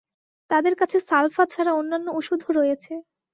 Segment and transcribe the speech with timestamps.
[0.49, 2.93] তাদের কাছে সালফা ছাড়া অন্যান্য ওষুধও রয়েছে।